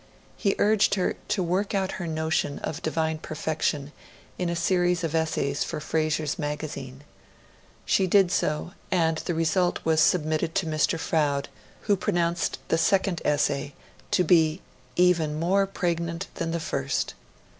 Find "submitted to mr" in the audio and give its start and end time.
10.01-10.97